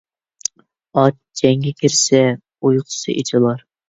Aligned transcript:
ئات 1.01 1.19
جەڭگە 1.41 1.73
كىرسە 1.81 2.21
ئۇيقۇسى 2.31 3.15
ئېچىلار. 3.17 3.63